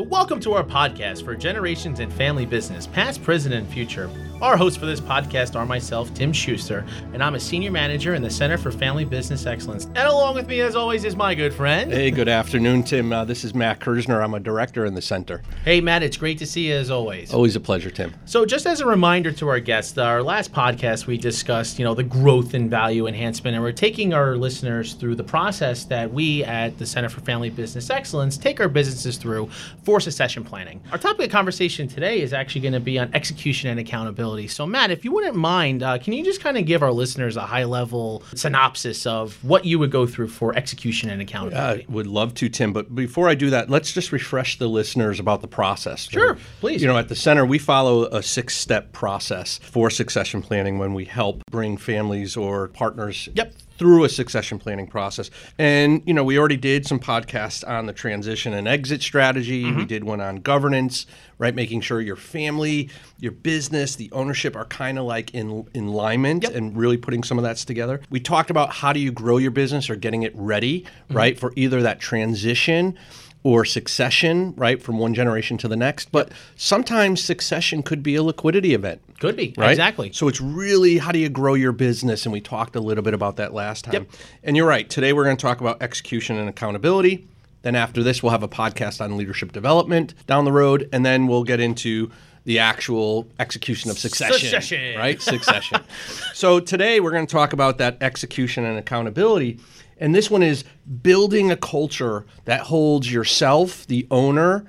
So, 0.00 0.04
welcome 0.04 0.40
to 0.40 0.54
our 0.54 0.64
podcast 0.64 1.26
for 1.26 1.36
generations 1.36 2.00
in 2.00 2.10
family 2.10 2.46
business, 2.46 2.86
past, 2.86 3.22
present, 3.22 3.54
and 3.54 3.68
future. 3.68 4.08
Our 4.40 4.56
hosts 4.56 4.78
for 4.78 4.86
this 4.86 4.98
podcast 4.98 5.54
are 5.54 5.66
myself, 5.66 6.14
Tim 6.14 6.32
Schuster, 6.32 6.86
and 7.12 7.22
I'm 7.22 7.34
a 7.34 7.40
senior 7.40 7.70
manager 7.70 8.14
in 8.14 8.22
the 8.22 8.30
Center 8.30 8.56
for 8.56 8.72
Family 8.72 9.04
Business 9.04 9.44
Excellence. 9.44 9.84
And 9.84 9.98
along 9.98 10.36
with 10.36 10.46
me, 10.46 10.62
as 10.62 10.74
always, 10.74 11.04
is 11.04 11.14
my 11.14 11.34
good 11.34 11.52
friend. 11.52 11.92
Hey, 11.92 12.10
good 12.10 12.30
afternoon, 12.30 12.84
Tim. 12.84 13.12
Uh, 13.12 13.26
this 13.26 13.44
is 13.44 13.52
Matt 13.52 13.80
Kersner. 13.80 14.24
I'm 14.24 14.32
a 14.32 14.40
director 14.40 14.86
in 14.86 14.94
the 14.94 15.02
center. 15.02 15.42
Hey, 15.66 15.82
Matt, 15.82 16.02
it's 16.02 16.16
great 16.16 16.38
to 16.38 16.46
see 16.46 16.68
you 16.68 16.76
as 16.76 16.90
always. 16.90 17.34
Always 17.34 17.54
a 17.54 17.60
pleasure, 17.60 17.90
Tim. 17.90 18.14
So, 18.24 18.46
just 18.46 18.64
as 18.64 18.80
a 18.80 18.86
reminder 18.86 19.30
to 19.32 19.48
our 19.48 19.60
guests, 19.60 19.98
our 19.98 20.22
last 20.22 20.54
podcast 20.54 21.06
we 21.06 21.18
discussed, 21.18 21.78
you 21.78 21.84
know, 21.84 21.92
the 21.92 22.02
growth 22.02 22.54
and 22.54 22.70
value 22.70 23.06
enhancement, 23.06 23.54
and 23.54 23.62
we're 23.62 23.72
taking 23.72 24.14
our 24.14 24.34
listeners 24.38 24.94
through 24.94 25.16
the 25.16 25.24
process 25.24 25.84
that 25.84 26.10
we 26.10 26.42
at 26.44 26.78
the 26.78 26.86
Center 26.86 27.10
for 27.10 27.20
Family 27.20 27.50
Business 27.50 27.90
Excellence 27.90 28.38
take 28.38 28.58
our 28.58 28.68
businesses 28.68 29.18
through 29.18 29.50
for 29.90 29.98
succession 29.98 30.44
planning. 30.44 30.80
Our 30.92 30.98
topic 30.98 31.26
of 31.26 31.32
conversation 31.32 31.88
today 31.88 32.20
is 32.20 32.32
actually 32.32 32.60
going 32.60 32.74
to 32.74 32.80
be 32.80 32.96
on 32.96 33.12
execution 33.12 33.70
and 33.70 33.80
accountability. 33.80 34.46
So, 34.46 34.64
Matt, 34.64 34.92
if 34.92 35.04
you 35.04 35.10
wouldn't 35.10 35.34
mind, 35.34 35.82
uh, 35.82 35.98
can 35.98 36.12
you 36.12 36.22
just 36.22 36.40
kind 36.40 36.56
of 36.56 36.64
give 36.64 36.80
our 36.84 36.92
listeners 36.92 37.36
a 37.36 37.40
high 37.40 37.64
level 37.64 38.22
synopsis 38.36 39.04
of 39.04 39.42
what 39.42 39.64
you 39.64 39.80
would 39.80 39.90
go 39.90 40.06
through 40.06 40.28
for 40.28 40.56
execution 40.56 41.10
and 41.10 41.20
accountability? 41.20 41.86
I 41.88 41.92
would 41.92 42.06
love 42.06 42.34
to, 42.34 42.48
Tim. 42.48 42.72
But 42.72 42.94
before 42.94 43.28
I 43.28 43.34
do 43.34 43.50
that, 43.50 43.68
let's 43.68 43.92
just 43.92 44.12
refresh 44.12 44.58
the 44.58 44.68
listeners 44.68 45.18
about 45.18 45.40
the 45.40 45.48
process. 45.48 46.08
Sure, 46.08 46.38
please. 46.60 46.80
You 46.80 46.86
know, 46.86 46.96
at 46.96 47.08
the 47.08 47.16
center, 47.16 47.44
we 47.44 47.58
follow 47.58 48.04
a 48.04 48.22
six 48.22 48.56
step 48.56 48.92
process 48.92 49.58
for 49.58 49.90
succession 49.90 50.40
planning 50.40 50.78
when 50.78 50.94
we 50.94 51.04
help 51.04 51.42
bring 51.50 51.76
families 51.76 52.36
or 52.36 52.68
partners 52.68 53.28
Yep. 53.34 53.54
Through 53.80 54.04
a 54.04 54.08
succession 54.10 54.58
planning 54.58 54.86
process. 54.86 55.30
And, 55.58 56.02
you 56.04 56.12
know, 56.12 56.22
we 56.22 56.38
already 56.38 56.58
did 56.58 56.86
some 56.86 57.00
podcasts 57.00 57.66
on 57.66 57.86
the 57.86 57.94
transition 57.94 58.52
and 58.52 58.68
exit 58.68 59.00
strategy. 59.00 59.64
Mm-hmm. 59.64 59.78
We 59.78 59.84
did 59.86 60.04
one 60.04 60.20
on 60.20 60.36
governance, 60.36 61.06
right? 61.38 61.54
Making 61.54 61.80
sure 61.80 61.98
your 61.98 62.14
family, 62.16 62.90
your 63.20 63.32
business, 63.32 63.96
the 63.96 64.12
ownership 64.12 64.54
are 64.54 64.66
kind 64.66 64.98
of 64.98 65.06
like 65.06 65.32
in, 65.32 65.66
in 65.72 65.86
alignment 65.86 66.42
Yep. 66.42 66.54
and 66.54 66.76
really 66.76 66.98
putting 66.98 67.22
some 67.22 67.38
of 67.38 67.44
that 67.44 67.56
together. 67.56 68.02
We 68.10 68.20
talked 68.20 68.50
about 68.50 68.70
how 68.70 68.92
do 68.92 69.00
you 69.00 69.10
grow 69.10 69.38
your 69.38 69.50
business 69.50 69.88
or 69.88 69.96
getting 69.96 70.24
it 70.24 70.32
ready, 70.36 70.82
Mm-hmm. 70.82 71.16
right? 71.16 71.40
For 71.40 71.54
either 71.56 71.80
that 71.80 72.00
transition 72.00 72.98
or 73.42 73.64
succession, 73.64 74.52
right, 74.56 74.82
from 74.82 74.98
one 74.98 75.14
generation 75.14 75.56
to 75.58 75.68
the 75.68 75.76
next. 75.76 76.12
But 76.12 76.30
sometimes 76.56 77.22
succession 77.22 77.82
could 77.82 78.02
be 78.02 78.14
a 78.16 78.22
liquidity 78.22 78.74
event. 78.74 79.00
Could 79.18 79.36
be. 79.36 79.54
Right? 79.56 79.70
Exactly. 79.70 80.12
So 80.12 80.28
it's 80.28 80.40
really 80.40 80.98
how 80.98 81.12
do 81.12 81.18
you 81.18 81.28
grow 81.28 81.54
your 81.54 81.72
business? 81.72 82.26
And 82.26 82.32
we 82.32 82.40
talked 82.40 82.76
a 82.76 82.80
little 82.80 83.02
bit 83.02 83.14
about 83.14 83.36
that 83.36 83.54
last 83.54 83.86
time. 83.86 83.94
Yep. 83.94 84.06
And 84.44 84.56
you're 84.56 84.66
right. 84.66 84.88
Today 84.88 85.12
we're 85.12 85.24
going 85.24 85.36
to 85.36 85.42
talk 85.42 85.60
about 85.60 85.82
execution 85.82 86.36
and 86.36 86.48
accountability. 86.48 87.26
Then 87.62 87.76
after 87.76 88.02
this, 88.02 88.22
we'll 88.22 88.32
have 88.32 88.42
a 88.42 88.48
podcast 88.48 89.02
on 89.02 89.16
leadership 89.16 89.52
development 89.52 90.14
down 90.26 90.44
the 90.44 90.52
road. 90.52 90.88
And 90.92 91.04
then 91.04 91.26
we'll 91.26 91.44
get 91.44 91.60
into 91.60 92.10
the 92.44 92.58
actual 92.58 93.28
execution 93.38 93.90
of 93.90 93.98
succession. 93.98 94.48
Succession. 94.48 94.98
Right? 94.98 95.20
Succession. 95.20 95.80
so 96.34 96.60
today 96.60 97.00
we're 97.00 97.10
going 97.10 97.26
to 97.26 97.32
talk 97.32 97.52
about 97.52 97.78
that 97.78 97.98
execution 98.02 98.64
and 98.64 98.78
accountability. 98.78 99.58
And 99.98 100.14
this 100.14 100.30
one 100.30 100.42
is 100.42 100.64
building 101.02 101.50
a 101.50 101.56
culture 101.56 102.24
that 102.46 102.62
holds 102.62 103.12
yourself, 103.12 103.86
the 103.86 104.06
owner, 104.10 104.64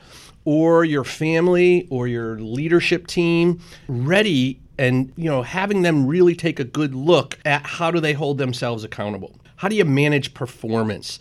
or 0.46 0.84
your 0.84 1.04
family 1.04 1.88
or 1.90 2.08
your 2.08 2.40
leadership 2.40 3.08
team 3.08 3.60
ready 3.88 4.60
and 4.78 5.14
you 5.16 5.30
know 5.30 5.44
having 5.44 5.84
them 5.84 6.08
really 6.08 6.36
take 6.36 6.60
a 6.60 6.64
good 6.64 6.96
look 6.96 7.38
at 7.46 7.66
how 7.66 7.92
do 7.92 8.00
they 8.00 8.14
hold 8.14 8.38
themselves 8.38 8.84
accountable 8.84 9.40
how 9.58 9.68
do 9.68 9.76
you 9.76 9.86
manage 9.86 10.34
performance 10.34 11.20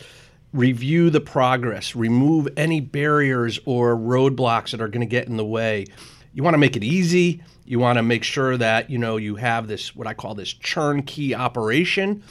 review 0.53 1.11
the 1.11 1.21
progress 1.21 1.95
remove 1.95 2.49
any 2.57 2.81
barriers 2.81 3.61
or 3.67 3.95
roadblocks 3.95 4.71
that 4.71 4.81
are 4.81 4.89
going 4.89 5.01
to 5.01 5.07
get 5.07 5.29
in 5.29 5.37
the 5.37 5.45
way 5.45 5.85
you 6.33 6.43
want 6.43 6.55
to 6.55 6.59
make 6.59 6.77
it 6.77 6.85
easy 6.85 7.43
you 7.65 7.79
want 7.79 7.97
to 7.97 8.03
make 8.03 8.25
sure 8.25 8.57
that 8.57 8.91
you 8.91 8.99
know 8.99 9.17
you 9.17 9.37
have 9.37 9.69
this 9.69 9.95
what 9.95 10.07
i 10.07 10.15
call 10.15 10.35
this 10.35 10.53
turnkey 10.55 11.35
operation 11.35 12.23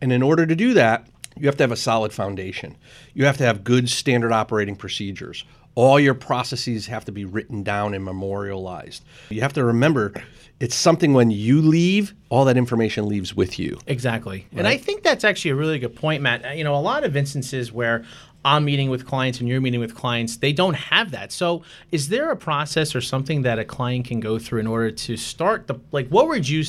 and 0.00 0.12
in 0.12 0.22
order 0.22 0.46
to 0.46 0.54
do 0.54 0.74
that 0.74 1.06
you 1.36 1.46
have 1.46 1.56
to 1.56 1.62
have 1.62 1.72
a 1.72 1.76
solid 1.76 2.12
foundation 2.12 2.76
you 3.14 3.24
have 3.24 3.36
to 3.36 3.44
have 3.44 3.64
good 3.64 3.88
standard 3.88 4.32
operating 4.32 4.76
procedures 4.76 5.44
all 5.78 6.00
your 6.00 6.14
processes 6.14 6.88
have 6.88 7.04
to 7.04 7.12
be 7.12 7.24
written 7.24 7.62
down 7.62 7.94
and 7.94 8.04
memorialized. 8.04 9.04
You 9.28 9.42
have 9.42 9.52
to 9.52 9.64
remember 9.64 10.12
it's 10.58 10.74
something 10.74 11.14
when 11.14 11.30
you 11.30 11.62
leave, 11.62 12.14
all 12.30 12.44
that 12.46 12.56
information 12.56 13.06
leaves 13.06 13.36
with 13.36 13.60
you. 13.60 13.78
Exactly. 13.86 14.48
And 14.56 14.66
I 14.66 14.76
think 14.76 15.04
that's 15.04 15.22
actually 15.22 15.52
a 15.52 15.54
really 15.54 15.78
good 15.78 15.94
point, 15.94 16.20
Matt. 16.20 16.56
You 16.56 16.64
know, 16.64 16.74
a 16.74 16.82
lot 16.82 17.04
of 17.04 17.16
instances 17.16 17.70
where 17.70 18.04
I'm 18.44 18.64
meeting 18.64 18.88
with 18.88 19.04
clients 19.06 19.40
and 19.40 19.48
you're 19.48 19.60
meeting 19.60 19.80
with 19.80 19.94
clients, 19.94 20.36
they 20.36 20.52
don't 20.52 20.74
have 20.74 21.10
that. 21.10 21.32
So, 21.32 21.62
is 21.90 22.08
there 22.08 22.30
a 22.30 22.36
process 22.36 22.94
or 22.94 23.00
something 23.00 23.42
that 23.42 23.58
a 23.58 23.64
client 23.64 24.06
can 24.06 24.20
go 24.20 24.38
through 24.38 24.60
in 24.60 24.66
order 24.66 24.90
to 24.90 25.16
start 25.16 25.66
the 25.66 25.74
like 25.92 26.08
what 26.08 26.28
would 26.28 26.48
you 26.48 26.64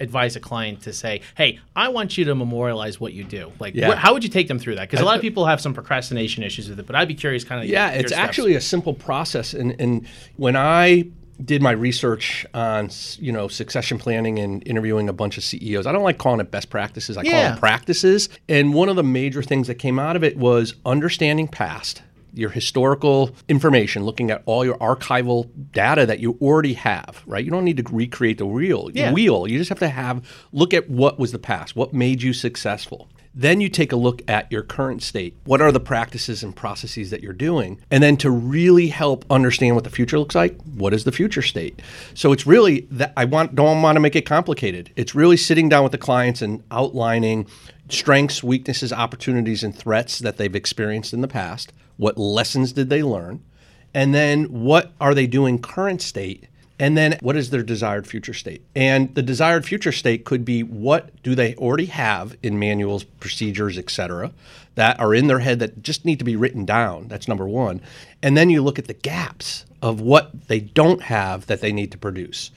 advise 0.00 0.36
a 0.36 0.40
client 0.40 0.82
to 0.82 0.92
say, 0.92 1.22
"Hey, 1.36 1.60
I 1.74 1.88
want 1.88 2.18
you 2.18 2.24
to 2.26 2.34
memorialize 2.34 3.00
what 3.00 3.14
you 3.14 3.24
do." 3.24 3.52
Like 3.58 3.74
Yeah. 3.74 3.94
wh- 3.94 3.98
how 3.98 4.12
would 4.12 4.22
you 4.22 4.30
take 4.30 4.48
them 4.48 4.58
through 4.58 4.74
that? 4.76 4.90
Cuz 4.90 5.00
a 5.00 5.04
lot 5.04 5.16
of 5.16 5.22
people 5.22 5.46
have 5.46 5.60
some 5.60 5.72
procrastination 5.74 6.42
issues 6.42 6.68
with 6.68 6.78
it, 6.78 6.86
but 6.86 6.94
I'd 6.94 7.08
be 7.08 7.14
curious 7.14 7.42
kind 7.42 7.62
of 7.62 7.68
Yeah, 7.68 7.90
it's 7.90 8.12
actually 8.12 8.54
a 8.54 8.60
simple 8.60 8.92
process. 8.94 9.54
And, 9.54 9.74
and 9.80 10.06
when 10.36 10.56
I 10.56 11.06
did 11.42 11.62
my 11.62 11.70
research 11.72 12.44
on 12.54 12.90
you 13.18 13.32
know 13.32 13.48
succession 13.48 13.98
planning 13.98 14.38
and 14.38 14.66
interviewing 14.66 15.08
a 15.08 15.12
bunch 15.12 15.38
of 15.38 15.44
CEOs. 15.44 15.86
I 15.86 15.92
don't 15.92 16.02
like 16.04 16.18
calling 16.18 16.40
it 16.40 16.50
best 16.50 16.70
practices. 16.70 17.16
I 17.16 17.22
call 17.22 17.32
Yeah. 17.32 17.50
them 17.50 17.58
practices. 17.58 18.28
And 18.48 18.74
one 18.74 18.88
of 18.88 18.96
the 18.96 19.02
major 19.02 19.42
things 19.42 19.66
that 19.66 19.76
came 19.76 19.98
out 19.98 20.16
of 20.16 20.22
it 20.24 20.36
was 20.36 20.74
understanding 20.84 21.48
past 21.48 22.02
your 22.36 22.50
historical 22.50 23.30
information, 23.48 24.04
looking 24.04 24.30
at 24.32 24.42
all 24.44 24.64
your 24.64 24.76
archival 24.78 25.48
data 25.72 26.04
that 26.04 26.18
you 26.18 26.36
already 26.42 26.72
have, 26.74 27.22
right? 27.26 27.44
You 27.44 27.50
don't 27.52 27.64
need 27.64 27.76
to 27.76 27.84
recreate 27.94 28.38
the 28.38 28.46
wheel. 28.46 28.90
Yeah. 28.92 29.12
Wheel. 29.12 29.46
You 29.46 29.56
just 29.56 29.68
have 29.68 29.78
to 29.78 29.88
have 29.88 30.26
look 30.52 30.74
at 30.74 30.90
what 30.90 31.16
was 31.18 31.30
the 31.30 31.38
past, 31.38 31.76
what 31.76 31.94
made 31.94 32.22
you 32.22 32.32
successful. 32.32 33.08
Then 33.34 33.60
you 33.60 33.68
take 33.68 33.90
a 33.90 33.96
look 33.96 34.22
at 34.28 34.50
your 34.52 34.62
current 34.62 35.02
state. 35.02 35.36
What 35.44 35.60
are 35.60 35.72
the 35.72 35.80
practices 35.80 36.44
and 36.44 36.54
processes 36.54 37.10
that 37.10 37.22
you're 37.22 37.32
doing? 37.32 37.80
And 37.90 38.02
then 38.02 38.16
to 38.18 38.30
really 38.30 38.88
help 38.88 39.24
understand 39.28 39.74
what 39.74 39.84
the 39.84 39.90
future 39.90 40.18
looks 40.18 40.36
like, 40.36 40.60
what 40.62 40.94
is 40.94 41.02
the 41.02 41.10
future 41.10 41.42
state? 41.42 41.82
So 42.14 42.32
it's 42.32 42.46
really 42.46 42.86
that 42.92 43.12
I 43.16 43.24
want 43.24 43.56
don't 43.56 43.82
want 43.82 43.96
to 43.96 44.00
make 44.00 44.14
it 44.14 44.26
complicated. 44.26 44.92
It's 44.94 45.14
really 45.16 45.36
sitting 45.36 45.68
down 45.68 45.82
with 45.82 45.92
the 45.92 45.98
clients 45.98 46.42
and 46.42 46.62
outlining 46.70 47.48
strengths, 47.88 48.42
weaknesses, 48.42 48.92
opportunities 48.92 49.64
and 49.64 49.74
threats 49.76 50.20
that 50.20 50.36
they've 50.36 50.54
experienced 50.54 51.12
in 51.12 51.20
the 51.20 51.28
past. 51.28 51.72
What 51.96 52.16
lessons 52.16 52.72
did 52.72 52.88
they 52.88 53.02
learn? 53.02 53.42
And 53.92 54.14
then 54.14 54.44
what 54.44 54.92
are 55.00 55.14
they 55.14 55.26
doing 55.26 55.58
current 55.58 56.02
state? 56.02 56.46
And 56.78 56.96
then 56.96 57.18
what 57.20 57.36
is 57.36 57.50
their 57.50 57.62
desired 57.62 58.06
future 58.06 58.34
state? 58.34 58.62
And 58.74 59.14
the 59.14 59.22
desired 59.22 59.64
future 59.64 59.92
state 59.92 60.24
could 60.24 60.44
be 60.44 60.62
what 60.62 61.22
do 61.22 61.34
they 61.36 61.54
already 61.54 61.86
have 61.86 62.36
in 62.42 62.58
manuals, 62.58 63.04
procedures, 63.04 63.78
et 63.78 63.90
cetera, 63.90 64.32
that 64.74 64.98
are 64.98 65.14
in 65.14 65.28
their 65.28 65.38
head 65.38 65.60
that 65.60 65.82
just 65.82 66.04
need 66.04 66.18
to 66.18 66.24
be 66.24 66.34
written 66.34 66.64
down. 66.64 67.06
That's 67.06 67.28
number 67.28 67.46
one. 67.46 67.80
And 68.22 68.36
then 68.36 68.50
you 68.50 68.60
look 68.60 68.78
at 68.80 68.86
the 68.88 68.94
gaps 68.94 69.64
of 69.82 70.00
what 70.00 70.48
they 70.48 70.58
don't 70.58 71.02
have 71.02 71.46
that 71.46 71.60
they 71.60 71.72
need 71.72 71.92
to 71.92 71.98
produce. 71.98 72.50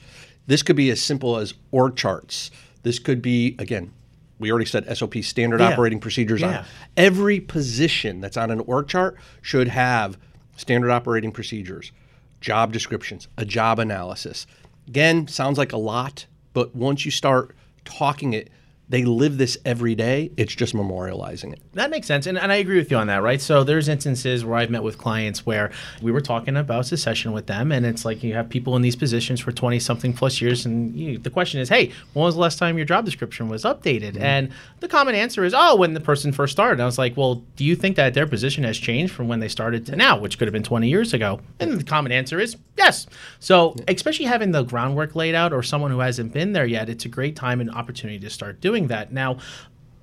This 0.48 0.62
could 0.62 0.76
be 0.76 0.90
as 0.90 1.00
simple 1.00 1.36
as 1.36 1.54
org 1.70 1.94
charts. 1.94 2.50
This 2.82 2.98
could 2.98 3.22
be, 3.22 3.54
again, 3.58 3.92
we 4.40 4.50
already 4.50 4.66
said 4.66 4.86
SOP, 4.96 5.22
standard 5.22 5.60
Yeah. 5.60 5.68
operating 5.72 6.00
procedures. 6.00 6.40
Yeah. 6.40 6.60
On 6.60 6.64
every 6.96 7.38
position 7.38 8.20
that's 8.20 8.36
on 8.36 8.50
an 8.50 8.60
org 8.60 8.88
chart 8.88 9.16
should 9.42 9.68
have 9.68 10.16
standard 10.56 10.90
operating 10.90 11.30
procedures, 11.30 11.92
job 12.40 12.72
descriptions, 12.72 13.28
a 13.36 13.44
job 13.44 13.78
analysis. 13.78 14.46
Again, 14.86 15.28
sounds 15.28 15.58
like 15.58 15.72
a 15.72 15.78
lot, 15.78 16.26
but 16.52 16.74
once 16.74 17.04
you 17.04 17.10
start 17.10 17.54
talking 17.84 18.32
it, 18.32 18.50
they 18.88 19.04
live 19.04 19.38
this 19.38 19.58
every 19.64 19.94
day. 19.94 20.30
It's 20.36 20.54
just 20.54 20.74
memorializing 20.74 21.52
it. 21.52 21.60
That 21.74 21.90
makes 21.90 22.06
sense. 22.06 22.26
And, 22.26 22.38
and 22.38 22.50
I 22.50 22.56
agree 22.56 22.78
with 22.78 22.90
you 22.90 22.96
on 22.96 23.06
that, 23.08 23.22
right? 23.22 23.40
So 23.40 23.62
there's 23.64 23.88
instances 23.88 24.44
where 24.44 24.56
I've 24.58 24.70
met 24.70 24.82
with 24.82 24.96
clients 24.96 25.44
where 25.44 25.70
we 26.00 26.10
were 26.10 26.20
talking 26.20 26.56
about 26.56 26.86
succession 26.86 27.32
with 27.32 27.46
them, 27.46 27.70
and 27.70 27.84
it's 27.84 28.04
like 28.04 28.22
you 28.22 28.34
have 28.34 28.48
people 28.48 28.76
in 28.76 28.82
these 28.82 28.96
positions 28.96 29.40
for 29.40 29.52
20 29.52 29.78
something 29.78 30.12
plus 30.12 30.40
years. 30.40 30.64
And 30.64 30.94
you, 30.96 31.18
the 31.18 31.30
question 31.30 31.60
is, 31.60 31.68
hey, 31.68 31.92
when 32.14 32.24
was 32.24 32.34
the 32.34 32.40
last 32.40 32.58
time 32.58 32.76
your 32.76 32.86
job 32.86 33.04
description 33.04 33.48
was 33.48 33.64
updated? 33.64 34.12
Mm-hmm. 34.12 34.22
And 34.22 34.52
the 34.80 34.88
common 34.88 35.14
answer 35.14 35.44
is, 35.44 35.54
oh, 35.54 35.76
when 35.76 35.94
the 35.94 36.00
person 36.00 36.32
first 36.32 36.52
started. 36.52 36.74
And 36.74 36.82
I 36.82 36.86
was 36.86 36.98
like, 36.98 37.16
well, 37.16 37.36
do 37.56 37.64
you 37.64 37.76
think 37.76 37.96
that 37.96 38.14
their 38.14 38.26
position 38.26 38.64
has 38.64 38.78
changed 38.78 39.12
from 39.12 39.28
when 39.28 39.40
they 39.40 39.48
started 39.48 39.84
to 39.86 39.96
now, 39.96 40.18
which 40.18 40.38
could 40.38 40.48
have 40.48 40.52
been 40.52 40.62
20 40.62 40.88
years 40.88 41.12
ago? 41.12 41.40
And 41.60 41.78
the 41.78 41.84
common 41.84 42.12
answer 42.12 42.40
is 42.40 42.56
yes. 42.76 43.06
So, 43.40 43.74
especially 43.86 44.26
having 44.26 44.52
the 44.52 44.62
groundwork 44.62 45.14
laid 45.14 45.34
out 45.34 45.52
or 45.52 45.62
someone 45.62 45.90
who 45.90 45.98
hasn't 45.98 46.32
been 46.32 46.52
there 46.52 46.66
yet, 46.66 46.88
it's 46.88 47.04
a 47.04 47.08
great 47.08 47.36
time 47.36 47.60
and 47.60 47.70
opportunity 47.70 48.18
to 48.20 48.30
start 48.30 48.60
doing 48.60 48.77
that. 48.86 49.12
Now, 49.12 49.38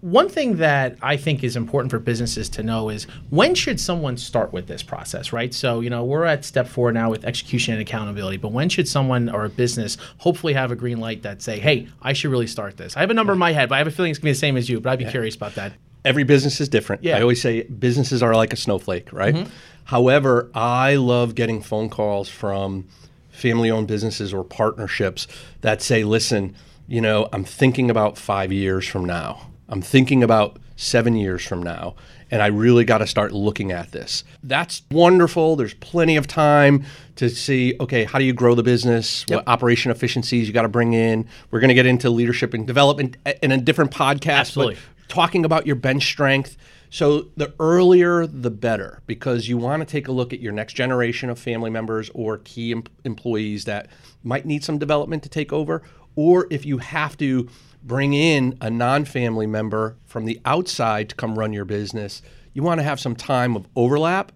one 0.01 0.29
thing 0.29 0.57
that 0.57 0.97
I 1.01 1.17
think 1.17 1.43
is 1.43 1.55
important 1.55 1.89
for 1.89 1.97
businesses 1.97 2.47
to 2.49 2.61
know 2.61 2.89
is 2.89 3.05
when 3.31 3.55
should 3.55 3.79
someone 3.79 4.17
start 4.17 4.53
with 4.53 4.67
this 4.67 4.83
process, 4.83 5.33
right? 5.33 5.51
So, 5.51 5.79
you 5.79 5.89
know, 5.89 6.03
we're 6.03 6.25
at 6.25 6.45
step 6.45 6.67
four 6.67 6.91
now 6.91 7.09
with 7.09 7.25
execution 7.25 7.73
and 7.73 7.81
accountability, 7.81 8.37
but 8.37 8.51
when 8.51 8.69
should 8.69 8.87
someone 8.87 9.29
or 9.29 9.45
a 9.45 9.49
business 9.49 9.97
hopefully 10.19 10.53
have 10.53 10.71
a 10.71 10.75
green 10.75 10.99
light 10.99 11.23
that 11.23 11.41
say, 11.41 11.57
hey, 11.59 11.87
I 12.03 12.13
should 12.13 12.29
really 12.29 12.45
start 12.45 12.77
this? 12.77 12.95
I 12.95 12.99
have 12.99 13.09
a 13.09 13.15
number 13.15 13.33
in 13.33 13.39
my 13.39 13.51
head, 13.51 13.69
but 13.69 13.75
I 13.75 13.77
have 13.79 13.87
a 13.87 13.91
feeling 13.91 14.11
it's 14.11 14.19
going 14.19 14.25
to 14.25 14.29
be 14.29 14.33
the 14.33 14.39
same 14.39 14.57
as 14.57 14.69
you, 14.69 14.79
but 14.79 14.91
I'd 14.91 14.99
be 14.99 15.05
curious 15.05 15.35
about 15.35 15.55
that. 15.55 15.73
Every 16.03 16.23
business 16.23 16.61
is 16.61 16.69
different. 16.69 17.03
Yeah. 17.03 17.17
I 17.17 17.21
always 17.21 17.41
say 17.41 17.63
businesses 17.63 18.21
are 18.21 18.35
like 18.35 18.53
a 18.53 18.57
snowflake, 18.57 19.11
right? 19.11 19.33
Mm-hmm. 19.33 19.49
However, 19.85 20.51
I 20.53 20.97
love 20.97 21.33
getting 21.33 21.63
phone 21.63 21.89
calls 21.89 22.29
from 22.29 22.87
family 23.31 23.71
owned 23.71 23.87
businesses 23.87 24.35
or 24.35 24.43
partnerships 24.43 25.27
that 25.61 25.81
say, 25.81 26.03
listen, 26.03 26.55
you 26.87 27.01
know, 27.01 27.29
I'm 27.33 27.43
thinking 27.43 27.89
about 27.89 28.17
five 28.17 28.51
years 28.51 28.87
from 28.87 29.05
now. 29.05 29.49
I'm 29.67 29.81
thinking 29.81 30.23
about 30.23 30.57
seven 30.75 31.15
years 31.15 31.45
from 31.45 31.63
now. 31.63 31.95
And 32.31 32.41
I 32.41 32.47
really 32.47 32.85
got 32.85 32.97
to 32.97 33.07
start 33.07 33.31
looking 33.31 33.71
at 33.71 33.91
this. 33.91 34.23
That's 34.43 34.81
wonderful. 34.89 35.55
There's 35.55 35.75
plenty 35.75 36.17
of 36.17 36.25
time 36.27 36.83
to 37.17 37.29
see, 37.29 37.75
okay, 37.79 38.03
how 38.03 38.17
do 38.17 38.25
you 38.25 38.33
grow 38.33 38.55
the 38.55 38.63
business? 38.63 39.25
Yep. 39.29 39.37
What 39.37 39.47
operation 39.47 39.91
efficiencies 39.91 40.47
you 40.47 40.53
got 40.53 40.63
to 40.63 40.67
bring 40.67 40.93
in? 40.93 41.27
We're 41.51 41.59
going 41.59 41.69
to 41.69 41.75
get 41.75 41.85
into 41.85 42.09
leadership 42.09 42.53
and 42.53 42.65
development 42.65 43.17
in 43.43 43.51
a 43.51 43.57
different 43.57 43.91
podcast. 43.91 44.39
Absolutely. 44.39 44.75
But 44.75 45.07
talking 45.07 45.45
about 45.45 45.67
your 45.67 45.75
bench 45.75 46.03
strength. 46.03 46.57
So 46.89 47.27
the 47.37 47.53
earlier, 47.59 48.25
the 48.25 48.51
better, 48.51 49.01
because 49.05 49.47
you 49.47 49.57
want 49.57 49.81
to 49.81 49.85
take 49.85 50.07
a 50.07 50.11
look 50.11 50.33
at 50.33 50.39
your 50.39 50.53
next 50.53 50.73
generation 50.73 51.29
of 51.29 51.37
family 51.37 51.69
members 51.69 52.09
or 52.13 52.39
key 52.39 52.71
em- 52.71 52.85
employees 53.03 53.65
that 53.65 53.87
might 54.23 54.45
need 54.45 54.63
some 54.63 54.77
development 54.77 55.21
to 55.23 55.29
take 55.29 55.53
over, 55.53 55.83
or 56.15 56.47
if 56.49 56.65
you 56.65 56.77
have 56.79 57.17
to 57.17 57.49
bring 57.83 58.13
in 58.13 58.57
a 58.61 58.69
non-family 58.69 59.47
member 59.47 59.95
from 60.05 60.25
the 60.25 60.39
outside 60.45 61.09
to 61.09 61.15
come 61.15 61.37
run 61.37 61.53
your 61.53 61.65
business, 61.65 62.21
you 62.53 62.63
want 62.63 62.79
to 62.79 62.83
have 62.83 62.99
some 62.99 63.15
time 63.15 63.55
of 63.55 63.67
overlap. 63.75 64.31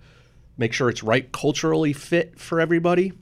Make 0.58 0.74
sure 0.74 0.90
it's 0.90 1.04
right 1.04 1.32
culturally 1.32 1.94
fit 1.94 2.40
for 2.40 2.60
everybody. 2.60 3.14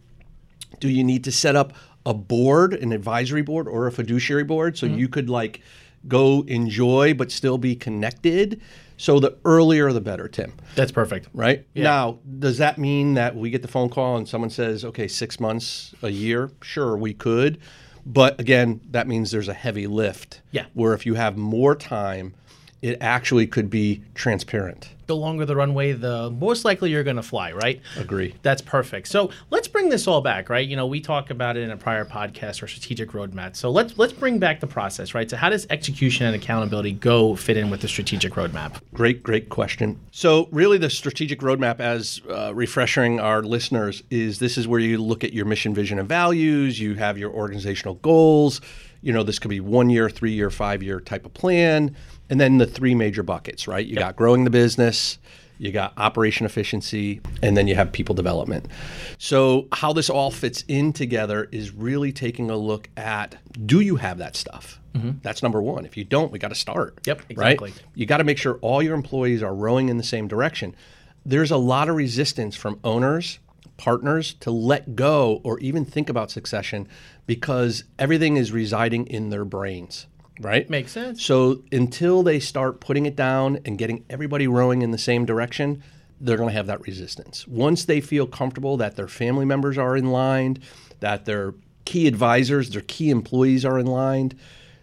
Do 0.79 0.89
you 0.89 1.03
need 1.03 1.23
to 1.25 1.31
set 1.31 1.55
up 1.55 1.73
a 2.05 2.13
board, 2.13 2.73
an 2.73 2.91
advisory 2.91 3.41
board, 3.41 3.67
or 3.67 3.87
a 3.87 3.91
fiduciary 3.91 4.43
board 4.43 4.77
so 4.77 4.87
mm-hmm. 4.87 4.97
you 4.97 5.07
could 5.07 5.29
like 5.29 5.61
go 6.07 6.43
enjoy 6.47 7.13
but 7.13 7.31
still 7.31 7.57
be 7.57 7.75
connected? 7.75 8.61
So 8.97 9.19
the 9.19 9.37
earlier 9.45 9.93
the 9.93 10.01
better, 10.01 10.27
Tim. 10.27 10.53
That's 10.75 10.91
perfect. 10.91 11.27
Right 11.33 11.65
now, 11.75 12.19
does 12.39 12.57
that 12.57 12.79
mean 12.79 13.13
that 13.13 13.35
we 13.35 13.51
get 13.51 13.61
the 13.61 13.67
phone 13.67 13.89
call 13.89 14.17
and 14.17 14.27
someone 14.27 14.49
says, 14.49 14.83
"Okay, 14.83 15.07
six 15.07 15.39
months, 15.39 15.93
a 16.01 16.09
year"? 16.09 16.51
Sure, 16.61 16.97
we 16.97 17.13
could, 17.13 17.59
but 18.07 18.39
again, 18.39 18.79
that 18.91 19.05
means 19.07 19.31
there's 19.31 19.49
a 19.49 19.53
heavy 19.53 19.85
lift. 19.85 20.41
Yeah. 20.51 20.65
Where 20.73 20.93
if 20.93 21.05
you 21.05 21.15
have 21.15 21.37
more 21.37 21.75
time, 21.75 22.33
it 22.81 22.97
actually 23.01 23.47
could 23.47 23.69
be 23.69 24.01
transparent. 24.15 24.89
The 25.07 25.15
longer 25.15 25.45
the 25.45 25.55
runway, 25.55 25.93
the 25.93 26.29
most 26.29 26.65
likely 26.65 26.91
you're 26.91 27.03
going 27.03 27.15
to 27.15 27.23
fly, 27.23 27.51
right? 27.51 27.81
Agree. 27.97 28.35
That's 28.43 28.61
perfect. 28.61 29.07
So 29.07 29.31
let's 29.49 29.67
bring 29.67 29.89
this 29.89 30.07
all 30.07 30.21
back, 30.21 30.49
right? 30.49 30.67
You 30.67 30.75
know, 30.75 30.85
we 30.85 30.99
talk 30.99 31.29
about 31.29 31.57
it 31.57 31.63
in 31.63 31.71
a 31.71 31.77
prior 31.77 32.05
podcast 32.05 32.61
or 32.61 32.67
strategic 32.67 33.11
roadmap. 33.11 33.55
So 33.55 33.71
let's 33.71 33.97
let's 33.97 34.13
bring 34.13 34.37
back 34.37 34.59
the 34.59 34.67
process, 34.67 35.13
right? 35.13 35.29
So 35.29 35.37
how 35.37 35.49
does 35.49 35.65
execution 35.69 36.25
and 36.25 36.35
accountability 36.35 36.91
go 36.91 37.35
fit 37.35 37.57
in 37.57 37.69
with 37.69 37.81
the 37.81 37.87
strategic 37.87 38.33
roadmap? 38.33 38.81
Great, 38.93 39.23
great 39.23 39.49
question. 39.49 39.99
So, 40.11 40.47
really, 40.51 40.77
the 40.77 40.89
strategic 40.89 41.39
roadmap, 41.39 41.79
as 41.79 42.21
uh, 42.29 42.53
refreshing 42.53 43.19
our 43.19 43.43
listeners, 43.43 44.03
is 44.09 44.39
this 44.39 44.57
is 44.57 44.67
where 44.67 44.79
you 44.79 44.97
look 44.97 45.23
at 45.23 45.33
your 45.33 45.45
mission, 45.45 45.73
vision, 45.73 45.99
and 45.99 46.09
values. 46.09 46.79
You 46.79 46.95
have 46.95 47.17
your 47.17 47.31
organizational 47.31 47.95
goals. 47.95 48.61
You 49.01 49.13
know, 49.13 49.23
this 49.23 49.39
could 49.39 49.49
be 49.49 49.59
one 49.59 49.89
year, 49.89 50.09
three 50.09 50.31
year, 50.31 50.49
five 50.49 50.81
year 50.81 50.99
type 50.99 51.25
of 51.25 51.33
plan. 51.33 51.95
And 52.29 52.41
then 52.41 52.57
the 52.57 52.65
three 52.65 52.93
major 52.93 53.23
buckets, 53.23 53.67
right? 53.67 53.85
You 53.85 53.95
got 53.95 54.17
growing 54.17 54.43
the 54.43 54.49
business, 54.49 54.96
you 55.59 55.71
got 55.71 55.93
operation 55.97 56.45
efficiency, 56.45 57.21
and 57.41 57.57
then 57.57 57.67
you 57.67 57.75
have 57.75 57.91
people 57.91 58.13
development. 58.13 58.67
So, 59.17 59.67
how 59.71 59.93
this 59.93 60.09
all 60.09 60.31
fits 60.31 60.63
in 60.67 60.93
together 60.93 61.49
is 61.51 61.71
really 61.71 62.11
taking 62.11 62.49
a 62.49 62.57
look 62.57 62.89
at 62.95 63.35
do 63.65 63.79
you 63.79 63.95
have 63.95 64.19
that 64.19 64.35
stuff? 64.35 64.79
Mm-hmm. 64.93 65.19
That's 65.21 65.43
number 65.43 65.61
one. 65.61 65.85
If 65.85 65.97
you 65.97 66.03
don't, 66.03 66.31
we 66.31 66.39
got 66.39 66.49
to 66.49 66.55
start. 66.55 66.99
Yep, 67.05 67.21
right? 67.35 67.53
exactly. 67.53 67.73
You 67.95 68.05
got 68.05 68.17
to 68.17 68.23
make 68.23 68.37
sure 68.37 68.57
all 68.61 68.81
your 68.81 68.95
employees 68.95 69.43
are 69.43 69.53
rowing 69.53 69.89
in 69.89 69.97
the 69.97 70.03
same 70.03 70.27
direction. 70.27 70.75
There's 71.25 71.51
a 71.51 71.57
lot 71.57 71.89
of 71.89 71.95
resistance 71.95 72.55
from 72.55 72.79
owners, 72.83 73.39
partners 73.77 74.33
to 74.39 74.51
let 74.51 74.95
go 74.95 75.41
or 75.43 75.59
even 75.59 75.85
think 75.85 76.09
about 76.09 76.31
succession 76.31 76.87
because 77.25 77.83
everything 77.99 78.37
is 78.37 78.51
residing 78.51 79.05
in 79.07 79.29
their 79.29 79.45
brains, 79.45 80.07
right? 80.39 80.69
Makes 80.69 80.91
sense. 80.91 81.23
So 81.23 81.63
until 81.71 82.23
they 82.23 82.39
start 82.39 82.79
putting 82.79 83.05
it 83.05 83.15
down 83.15 83.59
and 83.65 83.77
getting 83.77 84.05
everybody 84.09 84.47
rowing 84.47 84.81
in 84.81 84.91
the 84.91 84.97
same 84.97 85.25
direction, 85.25 85.83
they're 86.19 86.37
going 86.37 86.49
to 86.49 86.55
have 86.55 86.67
that 86.67 86.81
resistance. 86.81 87.47
Once 87.47 87.85
they 87.85 88.01
feel 88.01 88.27
comfortable 88.27 88.77
that 88.77 88.95
their 88.95 89.07
family 89.07 89.45
members 89.45 89.77
are 89.77 89.95
in 89.95 90.11
line, 90.11 90.57
that 90.99 91.25
their 91.25 91.53
key 91.85 92.07
advisors, 92.07 92.69
their 92.71 92.81
key 92.81 93.09
employees 93.09 93.63
are 93.63 93.79
in 93.79 93.85
line, 93.85 94.33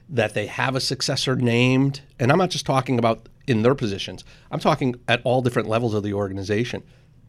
that 0.09 0.35
they 0.35 0.47
have 0.47 0.77
a 0.77 0.81
successor 0.81 1.35
named, 1.35 2.03
and 2.19 2.31
I'm 2.31 2.39
not 2.39 2.51
just 2.51 2.67
talking 2.67 2.99
about 2.99 3.29
in 3.47 3.62
their 3.62 3.75
positions, 3.75 4.25
I'm 4.51 4.61
talking 4.61 4.95
at 5.09 5.21
all 5.25 5.43
different 5.43 5.69
levels 5.69 5.93
of 5.95 6.03
the 6.03 6.15
organization, 6.15 6.83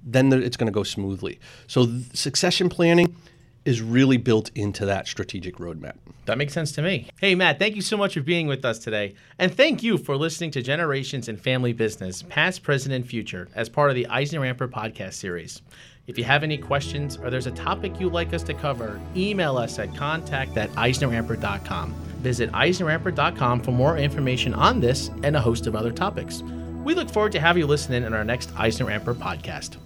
then 0.04 0.32
it's 0.32 0.56
going 0.56 0.68
to 0.68 0.74
go 0.74 0.84
smoothly. 0.84 1.40
So 1.68 1.88
succession 2.14 2.70
planning 2.70 3.16
is 3.66 3.82
really 3.82 4.18
built 4.18 4.52
into 4.56 4.86
that 4.86 5.08
strategic 5.08 5.58
roadmap. 5.58 5.96
That 6.26 6.38
makes 6.38 6.54
sense 6.54 6.72
to 6.74 6.82
me. 6.82 7.10
Hey, 7.20 7.36
Matt, 7.36 7.60
thank 7.60 7.76
you 7.76 7.82
so 7.82 7.98
much 7.98 8.14
for 8.14 8.22
being 8.22 8.48
with 8.48 8.64
us 8.64 8.80
today. 8.80 9.16
And 9.38 9.54
thank 9.54 9.84
you 9.84 9.98
for 9.98 10.16
listening 10.16 10.52
to 10.52 10.62
Generations 10.62 11.28
in 11.28 11.38
Family 11.38 11.74
Business, 11.74 12.24
Past, 12.24 12.64
Present, 12.64 12.94
and 12.94 13.06
Future, 13.06 13.48
as 13.56 13.70
part 13.70 13.90
of 13.90 13.96
the 13.96 14.08
EisnerAmper 14.10 14.70
podcast 14.70 15.14
series. 15.14 15.62
If 16.08 16.18
you 16.18 16.24
have 16.24 16.44
any 16.44 16.58
questions 16.58 17.18
or 17.18 17.30
there's 17.30 17.48
a 17.48 17.52
topic 17.52 18.00
you'd 18.00 18.14
like 18.14 18.34
us 18.34 18.44
to 18.44 18.54
cover, 18.54 19.02
email 19.16 19.58
us 19.58 19.80
at 19.80 19.96
contact 19.96 20.56
at 20.58 20.72
eisneramper.com. 20.74 21.94
Visit 22.20 22.52
eisneramper.com 22.52 23.62
for 23.62 23.72
more 23.72 23.98
information 23.98 24.54
on 24.54 24.80
this 24.80 25.10
and 25.24 25.36
a 25.36 25.42
host 25.42 25.66
of 25.68 25.76
other 25.76 25.92
topics. 25.92 26.44
We 26.84 26.94
look 26.94 27.10
forward 27.10 27.32
to 27.32 27.40
having 27.40 27.62
you 27.62 27.68
listening 27.68 28.04
in 28.04 28.14
our 28.14 28.24
next 28.24 28.54
EisnerAmper 28.54 29.16
podcast. 29.16 29.78